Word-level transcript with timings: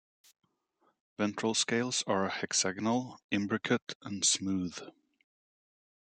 Ventral 1.19 1.53
scales 1.53 2.03
are 2.07 2.27
hexagonal, 2.27 3.19
imbricate, 3.29 3.93
and 4.01 4.25
smooth. 4.25 4.79